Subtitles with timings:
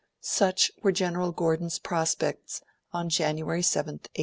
[0.21, 4.19] Such were General Gordon's prospects on January 7th, 1884.